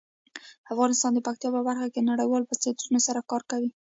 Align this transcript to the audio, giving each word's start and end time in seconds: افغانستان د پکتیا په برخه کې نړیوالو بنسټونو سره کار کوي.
افغانستان 0.73 1.11
د 1.13 1.19
پکتیا 1.27 1.49
په 1.55 1.61
برخه 1.67 1.87
کې 1.93 2.07
نړیوالو 2.09 2.47
بنسټونو 2.49 2.99
سره 3.07 3.27
کار 3.31 3.41
کوي. 3.51 3.69